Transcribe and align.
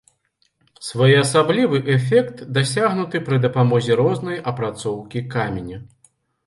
Своеасаблівы 0.87 1.77
эфект 1.97 2.41
дасягнуты 2.57 3.23
пры 3.29 3.41
дапамозе 3.45 4.01
рознай 4.05 4.43
апрацоўкі 4.55 5.19
каменю. 5.37 5.79